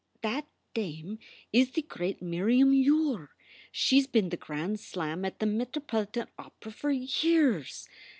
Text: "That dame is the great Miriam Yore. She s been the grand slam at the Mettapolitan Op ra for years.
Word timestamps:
"That 0.23 0.47
dame 0.73 1.19
is 1.53 1.73
the 1.73 1.83
great 1.83 2.23
Miriam 2.23 2.73
Yore. 2.73 3.35
She 3.71 3.99
s 3.99 4.07
been 4.07 4.29
the 4.29 4.35
grand 4.35 4.79
slam 4.79 5.23
at 5.23 5.37
the 5.37 5.45
Mettapolitan 5.45 6.25
Op 6.39 6.55
ra 6.65 6.71
for 6.71 6.89
years. 6.89 7.87